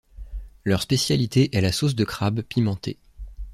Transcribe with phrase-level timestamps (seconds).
[0.63, 2.97] Leur spécialité est la sauce de crabe pimentée.